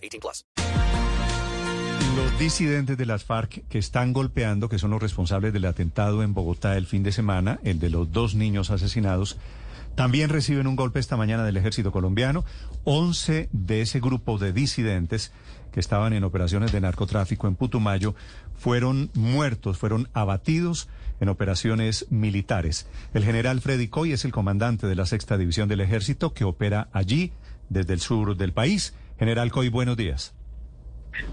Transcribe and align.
18 0.00 0.20
plus. 0.20 0.46
Los 2.16 2.38
disidentes 2.38 2.98
de 2.98 3.06
las 3.06 3.24
FARC 3.24 3.62
que 3.68 3.78
están 3.78 4.12
golpeando, 4.12 4.68
que 4.68 4.78
son 4.78 4.90
los 4.90 5.00
responsables 5.00 5.52
del 5.52 5.64
atentado 5.64 6.22
en 6.22 6.34
Bogotá 6.34 6.76
el 6.76 6.86
fin 6.86 7.02
de 7.02 7.12
semana, 7.12 7.60
el 7.62 7.78
de 7.78 7.90
los 7.90 8.10
dos 8.10 8.34
niños 8.34 8.70
asesinados, 8.70 9.38
también 9.94 10.28
reciben 10.30 10.66
un 10.66 10.76
golpe 10.76 10.98
esta 10.98 11.16
mañana 11.16 11.44
del 11.44 11.56
ejército 11.56 11.92
colombiano. 11.92 12.44
Once 12.84 13.48
de 13.52 13.82
ese 13.82 14.00
grupo 14.00 14.38
de 14.38 14.52
disidentes 14.52 15.32
que 15.72 15.80
estaban 15.80 16.12
en 16.12 16.24
operaciones 16.24 16.72
de 16.72 16.80
narcotráfico 16.80 17.46
en 17.46 17.54
Putumayo 17.54 18.14
fueron 18.56 19.10
muertos, 19.14 19.78
fueron 19.78 20.08
abatidos 20.12 20.88
en 21.20 21.28
operaciones 21.28 22.06
militares. 22.10 22.86
El 23.14 23.24
general 23.24 23.60
Freddy 23.60 23.88
Coy 23.88 24.12
es 24.12 24.24
el 24.24 24.32
comandante 24.32 24.86
de 24.86 24.94
la 24.94 25.06
sexta 25.06 25.36
división 25.36 25.68
del 25.68 25.80
ejército 25.80 26.32
que 26.34 26.44
opera 26.44 26.88
allí 26.92 27.32
desde 27.68 27.92
el 27.92 28.00
sur 28.00 28.36
del 28.36 28.52
país. 28.52 28.94
General 29.20 29.52
Coy, 29.52 29.68
buenos 29.68 29.98
días. 29.98 30.34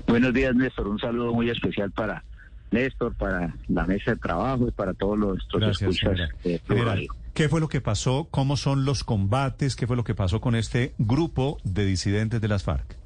Buenos 0.07 0.33
días, 0.33 0.53
Néstor. 0.53 0.89
Un 0.89 0.99
saludo 0.99 1.33
muy 1.33 1.49
especial 1.49 1.89
para 1.89 2.25
Néstor, 2.69 3.15
para 3.15 3.55
la 3.69 3.85
mesa 3.85 4.11
de 4.11 4.17
trabajo 4.17 4.67
y 4.67 4.71
para 4.71 4.93
todos 4.93 5.17
los 5.17 5.47
Gracias, 5.53 5.95
escuchas. 5.95 6.29
general. 6.67 7.07
¿qué 7.33 7.47
fue 7.47 7.61
lo 7.61 7.69
que 7.69 7.79
pasó? 7.79 8.27
¿Cómo 8.29 8.57
son 8.57 8.83
los 8.83 9.05
combates? 9.05 9.77
¿Qué 9.77 9.87
fue 9.87 9.95
lo 9.95 10.03
que 10.03 10.15
pasó 10.15 10.41
con 10.41 10.53
este 10.55 10.95
grupo 10.97 11.59
de 11.63 11.85
disidentes 11.85 12.41
de 12.41 12.49
las 12.49 12.63
FARC? 12.63 12.97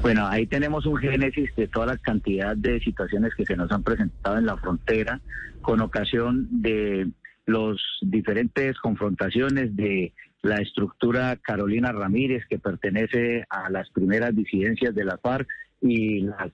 Bueno, 0.00 0.26
ahí 0.26 0.46
tenemos 0.46 0.86
un 0.86 0.96
génesis 0.96 1.54
de 1.54 1.68
toda 1.68 1.84
la 1.84 1.98
cantidad 1.98 2.56
de 2.56 2.80
situaciones 2.80 3.34
que 3.34 3.44
se 3.44 3.56
nos 3.56 3.70
han 3.72 3.82
presentado 3.82 4.38
en 4.38 4.46
la 4.46 4.56
frontera 4.56 5.20
con 5.60 5.82
ocasión 5.82 6.48
de 6.62 7.10
los 7.44 7.78
diferentes 8.00 8.78
confrontaciones 8.78 9.76
de 9.76 10.14
la 10.46 10.56
estructura 10.56 11.36
Carolina 11.36 11.92
Ramírez, 11.92 12.44
que 12.48 12.58
pertenece 12.58 13.44
a 13.50 13.70
las 13.70 13.90
primeras 13.90 14.34
disidencias 14.34 14.94
de 14.94 15.04
la 15.04 15.18
FARC, 15.18 15.48
y 15.80 16.20
la, 16.20 16.50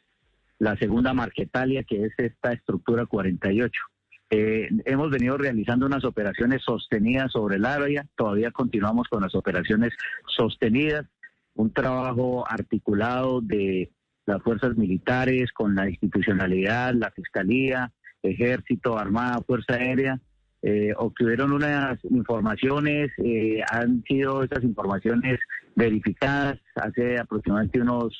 la 0.58 0.76
segunda 0.76 1.14
Marquetalia, 1.14 1.84
que 1.84 2.04
es 2.04 2.12
esta 2.18 2.52
estructura 2.52 3.06
48. 3.06 3.72
Eh, 4.30 4.68
hemos 4.86 5.10
venido 5.10 5.36
realizando 5.36 5.84
unas 5.84 6.04
operaciones 6.04 6.62
sostenidas 6.62 7.30
sobre 7.32 7.56
el 7.56 7.66
área, 7.66 8.06
todavía 8.16 8.50
continuamos 8.50 9.06
con 9.08 9.22
las 9.22 9.34
operaciones 9.34 9.92
sostenidas, 10.26 11.04
un 11.54 11.70
trabajo 11.70 12.44
articulado 12.48 13.42
de 13.42 13.90
las 14.24 14.42
fuerzas 14.42 14.76
militares 14.76 15.52
con 15.52 15.74
la 15.74 15.90
institucionalidad, 15.90 16.94
la 16.94 17.10
fiscalía, 17.10 17.92
ejército, 18.22 18.98
armada, 18.98 19.42
fuerza 19.46 19.74
aérea. 19.74 20.18
Eh, 20.62 20.92
obtuvieron 20.96 21.52
unas 21.52 21.98
informaciones, 22.04 23.10
eh, 23.18 23.62
han 23.68 24.04
sido 24.04 24.44
esas 24.44 24.62
informaciones 24.62 25.40
verificadas 25.74 26.60
hace 26.76 27.18
aproximadamente 27.18 27.80
unos 27.80 28.16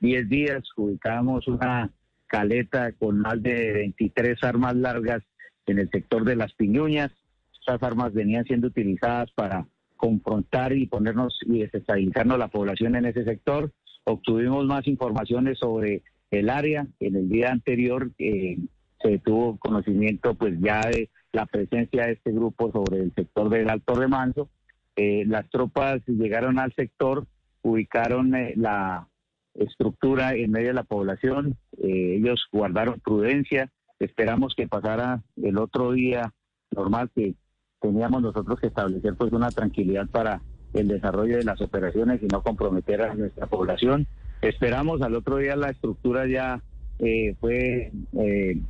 10 0.00 0.28
días, 0.28 0.62
ubicamos 0.76 1.46
una 1.46 1.90
caleta 2.26 2.90
con 2.92 3.20
más 3.20 3.40
de 3.40 3.72
23 3.72 4.42
armas 4.42 4.74
largas 4.74 5.22
en 5.66 5.78
el 5.78 5.88
sector 5.90 6.24
de 6.24 6.34
las 6.34 6.52
Piñuñas. 6.54 7.12
Estas 7.60 7.82
armas 7.82 8.12
venían 8.12 8.44
siendo 8.44 8.66
utilizadas 8.66 9.30
para 9.32 9.66
confrontar 9.96 10.72
y 10.72 10.86
ponernos 10.86 11.38
y 11.46 11.60
desestabilizarnos 11.60 12.38
la 12.38 12.48
población 12.48 12.96
en 12.96 13.06
ese 13.06 13.24
sector. 13.24 13.72
Obtuvimos 14.04 14.66
más 14.66 14.86
informaciones 14.88 15.58
sobre 15.58 16.02
el 16.30 16.50
área. 16.50 16.86
En 16.98 17.14
el 17.14 17.28
día 17.28 17.52
anterior 17.52 18.10
eh, 18.18 18.58
se 19.00 19.18
tuvo 19.20 19.56
conocimiento 19.58 20.34
pues 20.34 20.54
ya 20.60 20.80
de 20.80 21.08
la 21.34 21.46
presencia 21.46 22.06
de 22.06 22.12
este 22.12 22.32
grupo 22.32 22.70
sobre 22.70 23.00
el 23.00 23.12
sector 23.14 23.50
del 23.50 23.68
Alto 23.68 23.94
Remanso. 23.94 24.48
Eh, 24.96 25.24
las 25.26 25.50
tropas 25.50 26.00
llegaron 26.06 26.58
al 26.58 26.72
sector, 26.74 27.26
ubicaron 27.62 28.34
eh, 28.34 28.54
la 28.56 29.08
estructura 29.54 30.34
en 30.34 30.52
medio 30.52 30.68
de 30.68 30.74
la 30.74 30.84
población. 30.84 31.56
Eh, 31.82 32.16
ellos 32.18 32.46
guardaron 32.52 33.00
prudencia. 33.00 33.70
Esperamos 33.98 34.54
que 34.54 34.68
pasara 34.68 35.22
el 35.42 35.58
otro 35.58 35.92
día 35.92 36.32
normal 36.70 37.10
que 37.14 37.34
teníamos 37.80 38.22
nosotros 38.22 38.60
que 38.60 38.68
establecer 38.68 39.14
pues 39.14 39.32
una 39.32 39.50
tranquilidad 39.50 40.08
para 40.08 40.40
el 40.72 40.88
desarrollo 40.88 41.36
de 41.36 41.44
las 41.44 41.60
operaciones 41.60 42.22
y 42.22 42.26
no 42.26 42.42
comprometer 42.42 43.02
a 43.02 43.14
nuestra 43.14 43.46
población. 43.46 44.06
Esperamos 44.40 45.02
al 45.02 45.14
otro 45.14 45.38
día 45.38 45.56
la 45.56 45.70
estructura 45.70 46.26
ya 46.26 46.62
eh, 46.98 47.34
fue 47.40 47.92
eh, 48.18 48.60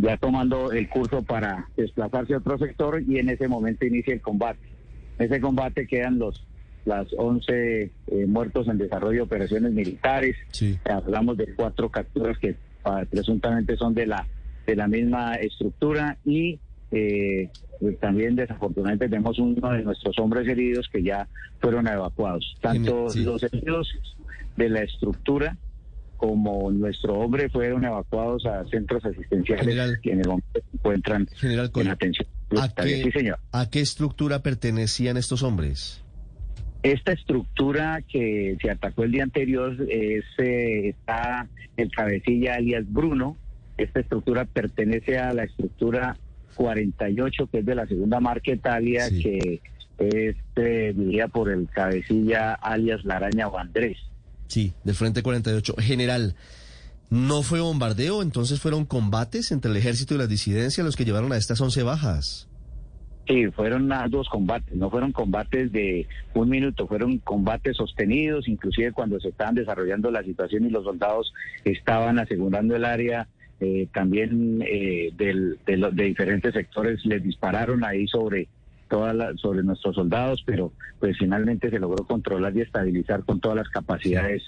ya 0.00 0.16
tomando 0.16 0.72
el 0.72 0.88
curso 0.88 1.22
para 1.22 1.68
desplazarse 1.76 2.34
a 2.34 2.38
otro 2.38 2.58
sector 2.58 3.02
y 3.06 3.18
en 3.18 3.28
ese 3.28 3.48
momento 3.48 3.84
inicia 3.86 4.14
el 4.14 4.20
combate. 4.20 4.60
En 5.18 5.26
ese 5.26 5.40
combate 5.40 5.86
quedan 5.86 6.18
los 6.18 6.44
las 6.84 7.06
11 7.18 7.82
eh, 7.82 7.90
muertos 8.26 8.66
en 8.68 8.78
desarrollo 8.78 9.16
de 9.16 9.22
operaciones 9.22 9.72
militares. 9.72 10.36
Sí. 10.50 10.78
Hablamos 10.88 11.36
de 11.36 11.54
cuatro 11.54 11.90
capturas 11.90 12.38
que 12.38 12.56
ah, 12.84 13.04
presuntamente 13.10 13.76
son 13.76 13.94
de 13.94 14.06
la 14.06 14.26
de 14.66 14.76
la 14.76 14.86
misma 14.86 15.34
estructura 15.34 16.16
y 16.24 16.58
eh, 16.90 17.50
pues 17.80 17.98
también 18.00 18.36
desafortunadamente 18.36 19.08
tenemos 19.08 19.38
uno 19.38 19.70
de 19.70 19.82
nuestros 19.82 20.18
hombres 20.18 20.48
heridos 20.48 20.88
que 20.90 21.02
ya 21.02 21.28
fueron 21.60 21.86
evacuados. 21.88 22.56
Tanto 22.60 23.08
Sí. 23.10 23.22
los 23.24 23.42
heridos 23.42 23.88
de 24.56 24.68
la 24.68 24.82
estructura 24.82 25.56
como 26.18 26.70
nuestro 26.70 27.14
hombre 27.14 27.48
fueron 27.48 27.84
evacuados 27.84 28.44
a 28.44 28.64
centros 28.66 29.02
asistenciales 29.06 29.64
General. 29.64 29.98
que 30.02 30.12
en 30.12 30.20
el 30.20 30.28
momento 30.28 30.48
se 30.52 30.76
encuentran 30.76 31.26
General 31.36 31.70
en 31.74 31.88
atención. 31.88 32.28
¿a 32.60 32.66
Sí, 32.82 33.02
qué, 33.04 33.10
señor. 33.12 33.38
¿a 33.52 33.70
qué 33.70 33.80
estructura 33.80 34.42
pertenecían 34.42 35.16
estos 35.16 35.42
hombres? 35.42 36.04
Esta 36.82 37.12
estructura 37.12 38.02
que 38.06 38.56
se 38.60 38.70
atacó 38.70 39.04
el 39.04 39.12
día 39.12 39.22
anterior 39.24 39.74
es, 39.90 40.24
eh, 40.38 40.90
está 40.90 41.48
el 41.76 41.90
cabecilla 41.90 42.54
alias 42.56 42.84
Bruno. 42.86 43.36
Esta 43.78 44.00
estructura 44.00 44.44
pertenece 44.44 45.18
a 45.18 45.32
la 45.32 45.44
estructura 45.44 46.16
48, 46.56 47.46
que 47.50 47.58
es 47.58 47.66
de 47.66 47.74
la 47.74 47.86
segunda 47.86 48.20
marca 48.20 48.52
Italia, 48.52 49.08
Sí. 49.08 49.22
que 49.22 49.60
es 49.98 50.36
eh, 50.56 50.92
dirigida 50.96 51.28
por 51.28 51.50
el 51.50 51.68
cabecilla 51.68 52.54
alias 52.54 53.04
Laraña 53.04 53.48
o 53.48 53.58
Andrés. 53.58 53.98
Sí, 54.48 54.72
del 54.84 54.94
Frente 54.94 55.22
48. 55.22 55.74
General, 55.78 56.34
¿no 57.10 57.42
fue 57.42 57.60
bombardeo? 57.60 58.22
Entonces 58.22 58.60
fueron 58.60 58.84
combates 58.84 59.52
entre 59.52 59.70
el 59.70 59.76
ejército 59.76 60.14
y 60.14 60.18
las 60.18 60.28
disidencias 60.28 60.84
los 60.84 60.96
que 60.96 61.04
llevaron 61.04 61.32
a 61.32 61.36
estas 61.36 61.60
11 61.60 61.82
bajas. 61.84 62.48
Sí, 63.26 63.46
fueron 63.54 63.90
dos 64.08 64.26
combates, 64.30 64.74
no 64.74 64.88
fueron 64.90 65.12
combates 65.12 65.70
de 65.70 66.08
un 66.32 66.48
minuto, 66.48 66.86
fueron 66.86 67.18
combates 67.18 67.76
sostenidos, 67.76 68.48
inclusive 68.48 68.92
cuando 68.92 69.20
se 69.20 69.28
estaban 69.28 69.54
desarrollando 69.54 70.10
la 70.10 70.22
situación 70.22 70.64
y 70.64 70.70
los 70.70 70.84
soldados 70.84 71.34
estaban 71.62 72.18
asegurando 72.18 72.74
el 72.74 72.86
área, 72.86 73.28
eh, 73.60 73.86
también 73.92 74.62
eh, 74.66 75.10
del- 75.14 75.58
de, 75.66 75.76
de 75.92 76.04
diferentes 76.04 76.54
sectores 76.54 77.04
les 77.04 77.22
dispararon 77.22 77.84
ahí 77.84 78.06
sobre 78.08 78.48
toda 78.88 79.12
la- 79.12 79.34
sobre 79.36 79.62
nuestros 79.62 79.94
soldados, 79.94 80.42
pero 80.46 80.72
pues 80.98 81.16
finalmente 81.18 81.70
se 81.70 81.78
logró 81.78 82.04
controlar 82.04 82.56
y 82.56 82.62
estabilizar 82.62 83.24
con 83.24 83.40
todas 83.40 83.56
las 83.58 83.68
capacidades 83.68 84.42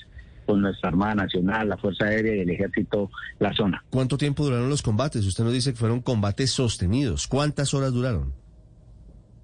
con 0.46 0.62
nuestra 0.62 0.88
Armada 0.88 1.14
Nacional, 1.14 1.68
la 1.68 1.76
Fuerza 1.76 2.06
Aérea 2.06 2.34
y 2.34 2.40
el 2.40 2.50
Ejército 2.50 3.10
la 3.38 3.52
zona. 3.52 3.84
¿Cuánto 3.90 4.18
tiempo 4.18 4.44
duraron 4.44 4.68
los 4.68 4.82
combates? 4.82 5.24
Usted 5.24 5.44
nos 5.44 5.52
dice 5.52 5.70
que 5.72 5.78
fueron 5.78 6.00
combates 6.00 6.50
sostenidos. 6.50 7.28
¿Cuántas 7.28 7.72
horas 7.74 7.92
duraron? 7.92 8.32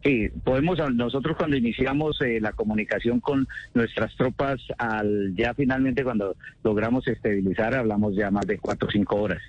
Sí, 0.03 0.29
podemos, 0.45 0.79
nosotros 0.95 1.37
cuando 1.37 1.57
iniciamos 1.57 2.21
eh, 2.23 2.41
la 2.41 2.53
comunicación 2.53 3.19
con 3.21 3.49
nuestras 3.75 4.15
tropas, 4.17 4.61
al 4.79 5.35
ya 5.37 5.53
finalmente 5.55 6.05
cuando 6.05 6.37
logramos 6.63 7.07
estabilizar, 7.09 7.75
hablamos 7.75 8.15
ya 8.15 8.31
más 8.31 8.47
de 8.47 8.59
cuatro 8.59 8.87
o 8.89 8.91
cinco 8.91 9.17
horas. 9.17 9.43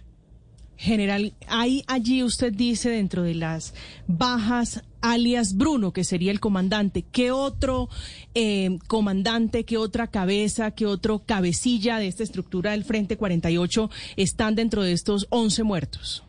General, 0.78 1.34
hay 1.48 1.84
allí 1.88 2.24
usted 2.24 2.54
dice 2.54 2.90
dentro 2.90 3.24
de 3.24 3.34
las 3.34 3.74
bajas 4.08 4.84
alias 5.02 5.58
Bruno, 5.58 5.92
que 5.92 6.04
sería 6.04 6.32
el 6.32 6.40
comandante, 6.40 7.04
¿qué 7.12 7.32
otro 7.32 7.90
eh, 8.36 8.78
comandante, 8.88 9.66
qué 9.66 9.78
otra 9.78 10.08
cabeza, 10.08 10.72
qué 10.72 10.86
otro 10.86 11.20
cabecilla 11.26 11.98
de 11.98 12.08
esta 12.08 12.24
estructura 12.24 12.72
del 12.72 12.84
Frente 12.84 13.18
48 13.18 13.90
están 14.18 14.56
dentro 14.56 14.84
de 14.84 14.92
estos 14.92 15.28
11 15.32 15.64
muertos? 15.64 16.24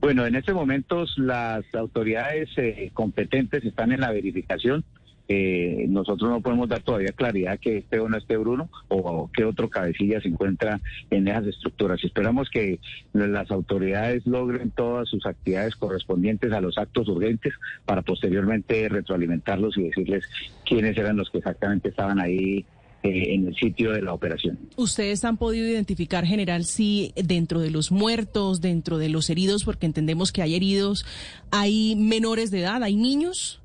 Bueno, 0.00 0.26
en 0.26 0.36
estos 0.36 0.54
momentos 0.54 1.14
las 1.16 1.64
autoridades 1.74 2.50
eh, 2.58 2.90
competentes 2.92 3.64
están 3.64 3.92
en 3.92 4.00
la 4.00 4.10
verificación. 4.10 4.84
Eh, 5.26 5.86
nosotros 5.88 6.30
no 6.30 6.40
podemos 6.42 6.68
dar 6.68 6.82
todavía 6.82 7.12
claridad 7.12 7.58
que 7.58 7.78
esté 7.78 7.98
o 7.98 8.08
no 8.08 8.18
esté 8.18 8.36
Bruno 8.36 8.68
o, 8.88 9.30
qué 9.32 9.44
otro 9.44 9.70
cabecilla 9.70 10.20
se 10.20 10.28
encuentra 10.28 10.80
en 11.10 11.28
esas 11.28 11.46
estructuras. 11.46 12.02
Esperamos 12.04 12.50
que 12.50 12.78
las 13.12 13.50
autoridades 13.50 14.26
logren 14.26 14.70
todas 14.70 15.08
sus 15.08 15.24
actividades 15.24 15.76
correspondientes 15.76 16.52
a 16.52 16.60
los 16.60 16.76
actos 16.76 17.08
urgentes 17.08 17.54
para 17.86 18.02
posteriormente 18.02 18.88
retroalimentarlos 18.88 19.78
y 19.78 19.84
decirles 19.84 20.24
quiénes 20.66 20.96
eran 20.98 21.16
los 21.16 21.30
que 21.30 21.38
exactamente 21.38 21.88
estaban 21.88 22.20
ahí 22.20 22.66
eh, 23.02 23.34
en 23.34 23.48
el 23.48 23.54
sitio 23.56 23.92
de 23.92 24.02
la 24.02 24.12
operación. 24.12 24.58
¿Ustedes 24.76 25.24
han 25.24 25.38
podido 25.38 25.66
identificar, 25.66 26.26
general, 26.26 26.64
si 26.64 27.12
dentro 27.16 27.60
de 27.60 27.70
los 27.70 27.92
muertos, 27.92 28.60
dentro 28.60 28.98
de 28.98 29.08
los 29.08 29.30
heridos, 29.30 29.64
porque 29.64 29.86
entendemos 29.86 30.32
que 30.32 30.42
hay 30.42 30.54
heridos, 30.54 31.06
hay 31.50 31.96
menores 31.96 32.50
de 32.50 32.60
edad, 32.60 32.82
hay 32.82 32.96
niños? 32.96 33.62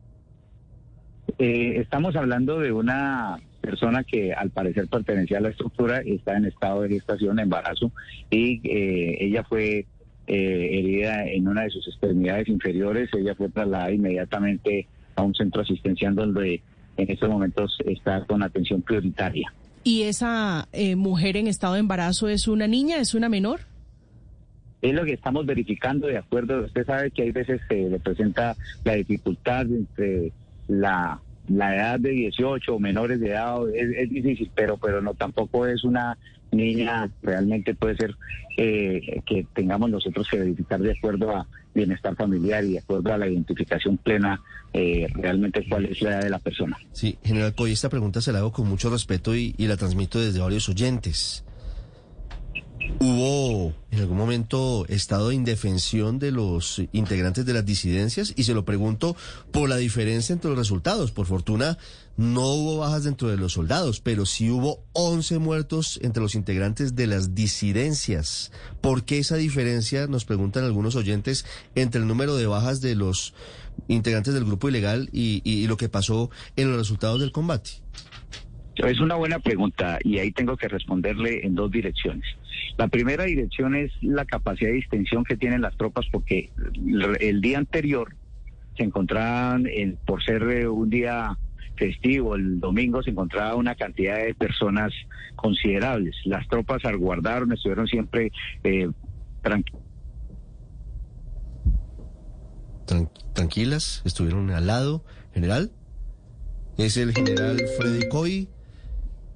Eh, 1.38 1.74
estamos 1.78 2.16
hablando 2.16 2.60
de 2.60 2.72
una 2.72 3.40
persona 3.62 4.04
que 4.04 4.34
al 4.34 4.50
parecer 4.50 4.88
pertenecía 4.88 5.38
a 5.38 5.42
la 5.42 5.50
estructura, 5.50 6.00
está 6.00 6.38
en 6.38 6.46
estado 6.46 6.82
de 6.82 6.90
gestación, 6.90 7.40
embarazo, 7.40 7.92
y 8.30 8.62
eh, 8.68 9.18
ella 9.22 9.44
fue 9.44 9.86
herida 10.32 11.26
en 11.26 11.48
una 11.48 11.64
de 11.64 11.72
sus 11.72 11.88
extremidades 11.88 12.48
inferiores, 12.50 13.10
ella 13.18 13.34
fue 13.34 13.50
trasladada 13.50 13.92
inmediatamente 13.92 14.88
a 15.16 15.24
un 15.24 15.34
centro 15.34 15.64
asistencial 15.64 16.14
donde 16.14 16.62
en 16.98 17.12
estos 17.12 17.30
momentos 17.30 17.78
está 17.86 18.24
con 18.26 18.44
atención 18.44 18.82
prioritaria. 18.82 19.52
¿Y 19.84 20.04
esa 20.04 20.68
eh, 20.74 20.96
mujer 20.96 21.38
en 21.38 21.48
estado 21.48 21.74
de 21.74 21.80
embarazo 21.80 22.28
es 22.28 22.48
una 22.48 22.68
niña, 22.68 22.98
es 22.98 23.14
una 23.14 23.30
menor? 23.30 23.62
Es 24.82 24.94
lo 24.94 25.04
que 25.04 25.14
estamos 25.14 25.46
verificando 25.46 26.08
de 26.08 26.18
acuerdo. 26.18 26.66
Usted 26.66 26.86
sabe 26.86 27.12
que 27.12 27.24
hay 27.24 27.32
veces 27.32 27.62
se 27.68 27.90
le 27.90 28.00
presenta 28.00 28.56
la 28.84 28.94
dificultad 28.94 29.62
entre 29.62 30.32
la, 30.70 31.20
la 31.50 31.76
edad 31.76 32.00
de 32.00 32.12
18 32.12 32.74
o 32.74 32.80
menores 32.80 33.20
de 33.20 33.32
edad. 33.32 33.58
Es, 33.76 34.10
difícil, 34.10 34.50
pero, 34.56 34.78
pero 34.78 35.02
no 35.02 35.14
tampoco 35.14 35.66
es 35.66 35.84
una 35.84 36.18
niña. 36.52 37.10
Realmente 37.22 37.76
puede 37.76 37.98
ser 37.98 38.16
eh, 38.56 39.22
que 39.26 39.46
tengamos 39.54 39.90
nosotros 39.90 40.28
que 40.30 40.40
verificar 40.40 40.80
de 40.80 40.94
acuerdo 40.94 41.36
a 41.36 41.46
bienestar 41.74 42.16
familiar 42.16 42.64
y 42.64 42.74
de 42.74 42.80
acuerdo 42.80 43.14
a 43.14 43.18
la 43.18 43.28
identificación 43.28 43.98
plena 43.98 44.42
eh, 44.74 45.08
realmente 45.14 45.66
cuál 45.68 45.86
es 45.86 46.02
la 46.02 46.12
edad 46.12 46.24
de 46.24 46.30
la 46.30 46.40
persona. 46.40 46.78
Sí, 46.92 47.18
General 47.24 47.54
Coy, 47.54 47.72
esta 47.72 47.90
pregunta 47.90 48.22
se 48.22 48.32
la 48.32 48.40
hago 48.40 48.52
con 48.52 48.68
mucho 48.68 48.90
respeto 48.90 49.36
y, 49.36 49.56
y 49.58 49.68
la 49.68 49.78
transmito 49.78 50.20
desde 50.20 50.40
varios 50.40 50.70
oyentes. 50.70 51.44
¿Hubo 53.00 53.74
en 54.00 54.04
algún 54.04 54.18
momento 54.18 54.86
estado 54.88 55.30
de 55.30 55.36
indefensión 55.36 56.20
de 56.20 56.32
los 56.32 56.82
integrantes 56.94 57.46
de 57.46 57.54
las 57.54 57.66
disidencias? 57.66 58.34
Y 58.36 58.44
se 58.44 58.54
lo 58.54 58.64
pregunto 58.64 59.16
por 59.52 59.68
la 59.68 59.76
diferencia 59.76 60.32
entre 60.32 60.50
los 60.50 60.58
resultados. 60.58 61.12
Por 61.12 61.26
fortuna, 61.26 61.78
no 62.16 62.48
hubo 62.48 62.78
bajas 62.78 63.04
dentro 63.04 63.28
de 63.28 63.36
los 63.36 63.54
soldados, 63.54 64.00
pero 64.00 64.26
sí 64.26 64.50
hubo 64.50 64.86
11 64.94 65.40
muertos 65.40 66.00
entre 66.02 66.24
los 66.24 66.36
integrantes 66.36 66.96
de 66.96 67.08
las 67.08 67.36
disidencias. 67.36 68.52
¿Por 68.80 69.04
qué 69.04 69.20
esa 69.20 69.36
diferencia, 69.36 70.08
nos 70.08 70.24
preguntan 70.24 70.64
algunos 70.64 70.96
oyentes, 70.96 71.46
entre 71.76 72.00
el 72.00 72.08
número 72.08 72.38
de 72.38 72.48
bajas 72.48 72.80
de 72.80 72.96
los 72.96 73.34
integrantes 73.90 74.34
del 74.34 74.46
grupo 74.46 74.70
ilegal 74.70 75.10
y, 75.12 75.42
y 75.44 75.68
lo 75.68 75.76
que 75.76 75.90
pasó 75.90 76.30
en 76.56 76.70
los 76.70 76.78
resultados 76.78 77.20
del 77.20 77.34
combate? 77.34 77.72
Es 78.76 79.02
una 79.02 79.16
buena 79.16 79.40
pregunta 79.40 80.00
y 80.04 80.20
ahí 80.20 80.32
tengo 80.32 80.56
que 80.56 80.70
responderle 80.70 81.46
en 81.46 81.54
dos 81.54 81.70
direcciones. 81.70 82.24
La 82.78 82.88
primera 82.88 83.26
dirección 83.26 83.76
es 83.76 83.92
la 84.02 84.26
capacidad 84.26 84.70
de 84.70 84.76
distensión 84.76 85.24
que 85.24 85.38
tienen 85.38 85.62
las 85.62 85.76
tropas 85.78 86.06
porque 86.12 86.52
el 87.20 87.42
día 87.42 87.58
anterior 87.58 88.16
se 88.78 88.84
encontraban, 88.84 89.68
por 90.06 90.24
ser 90.24 90.44
eh, 90.44 90.68
un 90.68 90.90
día 90.90 91.38
festivo, 91.80 92.36
el 92.36 92.60
domingo 92.60 93.02
se 93.02 93.10
encontraba 93.10 93.56
una 93.56 93.76
cantidad 93.76 94.18
de 94.18 94.36
personas 94.36 94.92
considerables. 95.36 96.16
Las 96.26 96.48
tropas 96.48 96.84
aguardaron, 96.86 97.52
estuvieron 97.54 97.88
siempre 97.88 98.32
eh, 98.64 98.90
tranquilas, 103.34 104.02
estuvieron 104.06 104.52
al 104.52 104.68
lado, 104.68 105.04
general. 105.34 105.72
Es 106.78 106.98
el 106.98 107.14
general 107.14 107.58
Freddy 107.78 108.08
Coy, 108.10 108.50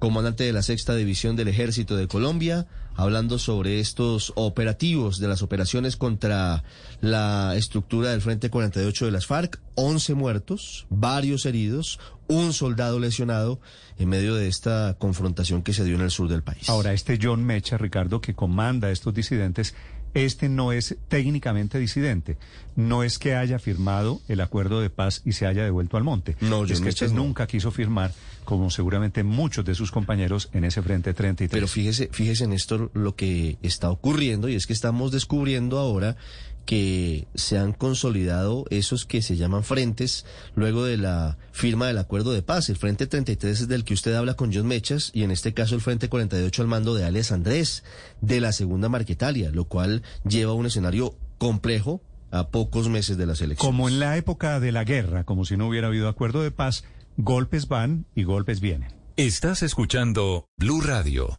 comandante 0.04 0.44
de 0.44 0.52
la 0.52 0.60
sexta 0.60 0.94
división 0.94 1.34
del 1.34 1.48
ejército 1.48 1.96
de 1.96 2.08
Colombia, 2.08 2.66
hablando 2.94 3.38
sobre 3.38 3.80
estos 3.80 4.34
operativos 4.36 5.18
de 5.18 5.28
las 5.28 5.40
operaciones 5.40 5.96
contra 5.96 6.62
la 7.00 7.54
estructura 7.56 8.10
del 8.10 8.20
Frente 8.20 8.50
48 8.50 9.06
de 9.06 9.10
las 9.10 9.24
FARC, 9.24 9.62
11 9.76 10.12
muertos, 10.12 10.86
varios 10.90 11.46
heridos, 11.46 12.00
un 12.28 12.52
soldado 12.52 13.00
lesionado 13.00 13.60
en 13.98 14.10
medio 14.10 14.34
de 14.34 14.46
esta 14.46 14.94
confrontación 14.98 15.62
que 15.62 15.72
se 15.72 15.84
dio 15.84 15.94
en 15.94 16.02
el 16.02 16.10
sur 16.10 16.28
del 16.28 16.42
país. 16.42 16.68
Ahora, 16.68 16.92
este 16.92 17.18
John 17.18 17.42
Mecha, 17.42 17.78
Ricardo, 17.78 18.20
que 18.20 18.34
comanda 18.34 18.90
estos 18.90 19.14
disidentes, 19.14 19.74
este 20.14 20.48
no 20.48 20.72
es 20.72 20.96
técnicamente 21.08 21.78
disidente. 21.78 22.36
No 22.76 23.02
es 23.02 23.18
que 23.18 23.34
haya 23.34 23.58
firmado 23.58 24.20
el 24.28 24.40
acuerdo 24.40 24.80
de 24.80 24.90
paz 24.90 25.22
y 25.24 25.32
se 25.32 25.46
haya 25.46 25.64
devuelto 25.64 25.96
al 25.96 26.04
monte. 26.04 26.36
No, 26.40 26.64
es 26.64 26.80
que 26.80 26.88
este 26.88 27.08
nunca 27.08 27.46
quiso 27.46 27.70
firmar, 27.70 28.12
como 28.44 28.70
seguramente 28.70 29.22
muchos 29.22 29.64
de 29.64 29.74
sus 29.74 29.90
compañeros 29.90 30.50
en 30.52 30.64
ese 30.64 30.82
Frente 30.82 31.14
33. 31.14 31.50
Pero 31.50 31.68
fíjese, 31.68 32.08
fíjese, 32.12 32.46
Néstor, 32.46 32.90
lo 32.94 33.14
que 33.14 33.58
está 33.62 33.90
ocurriendo 33.90 34.48
y 34.48 34.54
es 34.54 34.66
que 34.66 34.72
estamos 34.72 35.12
descubriendo 35.12 35.78
ahora 35.78 36.16
que 36.64 37.26
se 37.34 37.58
han 37.58 37.72
consolidado 37.72 38.64
esos 38.70 39.04
que 39.04 39.22
se 39.22 39.36
llaman 39.36 39.64
frentes 39.64 40.24
luego 40.54 40.84
de 40.84 40.96
la 40.96 41.38
firma 41.52 41.86
del 41.86 41.98
acuerdo 41.98 42.32
de 42.32 42.42
paz. 42.42 42.68
El 42.68 42.76
Frente 42.76 43.06
33 43.06 43.62
es 43.62 43.68
del 43.68 43.84
que 43.84 43.94
usted 43.94 44.14
habla 44.14 44.34
con 44.34 44.52
John 44.52 44.66
Mechas 44.66 45.10
y 45.14 45.22
en 45.22 45.30
este 45.30 45.54
caso 45.54 45.74
el 45.74 45.80
Frente 45.80 46.08
48 46.08 46.62
al 46.62 46.68
mando 46.68 46.94
de 46.94 47.04
Alex 47.04 47.32
Andrés 47.32 47.84
de 48.20 48.40
la 48.40 48.52
segunda 48.52 48.88
Marquetalia, 48.88 49.50
lo 49.50 49.66
cual 49.66 50.02
lleva 50.28 50.54
un 50.54 50.66
escenario 50.66 51.14
complejo 51.38 52.00
a 52.30 52.48
pocos 52.48 52.88
meses 52.88 53.16
de 53.16 53.26
las 53.26 53.40
elecciones. 53.40 53.58
Como 53.58 53.88
en 53.88 54.00
la 54.00 54.16
época 54.16 54.58
de 54.58 54.72
la 54.72 54.84
guerra, 54.84 55.24
como 55.24 55.44
si 55.44 55.56
no 55.56 55.68
hubiera 55.68 55.88
habido 55.88 56.08
acuerdo 56.08 56.42
de 56.42 56.50
paz, 56.50 56.84
golpes 57.16 57.68
van 57.68 58.06
y 58.14 58.24
golpes 58.24 58.60
vienen. 58.60 58.92
Estás 59.16 59.62
escuchando 59.62 60.48
Blue 60.58 60.80
Radio. 60.80 61.38